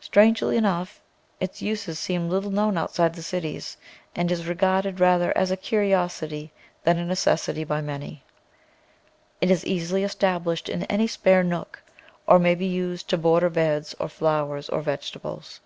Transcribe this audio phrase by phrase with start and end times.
[0.00, 1.00] Strangely enough,
[1.40, 3.78] its use seems little known out side the cities,
[4.14, 6.52] and is regarded rather as a curiosity
[6.84, 7.66] than a necessit}?
[7.66, 8.22] by many.
[9.40, 11.82] It is easily established in any spare nook,
[12.26, 15.60] or may be used to border beds of flowers or vegetables.